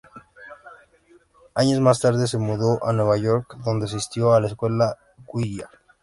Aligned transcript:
Años 1.53 1.79
más 1.79 1.99
tarde, 1.99 2.25
se 2.25 2.39
mudó 2.39 2.83
a 2.83 2.91
Nueva 2.91 3.17
York, 3.17 3.55
donde 3.63 3.85
asistió 3.85 4.33
a 4.33 4.41
la 4.41 4.47
Escuela 4.47 4.97
Juilliard. 5.27 5.69